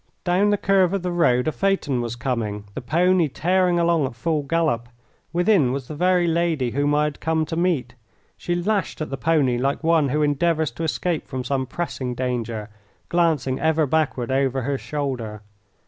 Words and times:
Down 0.23 0.49
the 0.49 0.57
curve 0.57 0.93
of 0.95 1.03
the 1.03 1.11
road 1.11 1.47
a 1.47 1.51
phaeton 1.51 2.01
was 2.01 2.15
coming, 2.15 2.63
the 2.73 2.81
pony 2.81 3.27
tearing 3.27 3.77
along 3.77 4.07
at 4.07 4.15
full 4.15 4.41
gallop. 4.41 4.89
Within 5.31 5.71
was 5.71 5.87
the 5.87 5.93
very 5.93 6.25
lady 6.25 6.71
whom 6.71 6.95
I 6.95 7.03
had 7.03 7.19
come 7.19 7.45
to 7.45 7.55
meet. 7.55 7.93
She 8.35 8.55
lashed 8.55 8.99
at 8.99 9.11
the 9.11 9.15
pony 9.17 9.59
like 9.59 9.83
one 9.83 10.09
who 10.09 10.23
endeavours 10.23 10.71
to 10.71 10.83
escape 10.83 11.27
from 11.27 11.43
some 11.43 11.67
pressing 11.67 12.15
danger, 12.15 12.71
glancing 13.09 13.59
ever 13.59 13.85
backward 13.85 14.31
over 14.31 14.63
her 14.63 14.79
shoulder. 14.79 15.43